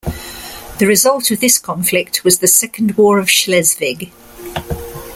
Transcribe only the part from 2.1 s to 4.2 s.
was the Second War of Schleswig.